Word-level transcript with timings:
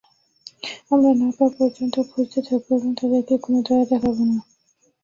আমরা 0.91 1.11
না 1.13 1.27
পাওয়া 1.37 1.53
পর্যন্ত 1.57 1.95
খুঁজতে 2.09 2.39
থাকবো 2.47 2.71
এবং 2.77 2.91
তাদের 2.99 3.39
কোন 3.43 3.53
দয়া 3.67 3.85
দেখাবো 3.91 4.21
না। 4.29 4.37